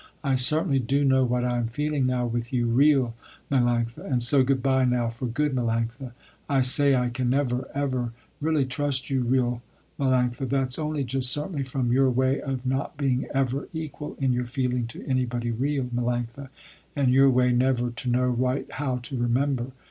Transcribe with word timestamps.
I 0.23 0.33
certainly 0.33 0.79
do 0.79 1.05
know 1.05 1.23
what 1.23 1.45
I 1.45 1.57
am 1.59 1.67
feeling 1.67 2.07
now 2.07 2.25
with 2.25 2.51
you 2.51 2.65
real 2.65 3.13
Melanctha. 3.51 3.99
And 4.03 4.23
so 4.23 4.41
good 4.43 4.63
bye 4.63 4.83
now 4.83 5.11
for 5.11 5.27
good 5.27 5.53
Melanctha. 5.53 6.13
I 6.49 6.61
say 6.61 6.95
I 6.95 7.09
can 7.09 7.29
never 7.29 7.67
ever 7.75 8.11
really 8.39 8.65
trust 8.65 9.11
you 9.11 9.21
real 9.21 9.61
Melanctha, 9.99 10.49
that's 10.49 10.79
only 10.79 11.03
just 11.03 11.31
certainly 11.31 11.61
from 11.61 11.91
your 11.91 12.09
way 12.09 12.41
of 12.41 12.65
not 12.65 12.97
being 12.97 13.27
ever 13.31 13.67
equal 13.73 14.17
in 14.19 14.33
your 14.33 14.47
feeling 14.47 14.87
to 14.87 15.05
anybody 15.05 15.51
real, 15.51 15.83
Melanctha, 15.95 16.49
and 16.95 17.13
your 17.13 17.29
way 17.29 17.51
never 17.51 17.91
to 17.91 18.09
know 18.09 18.25
right 18.25 18.65
how 18.71 18.95
to 19.03 19.15
remember. 19.15 19.67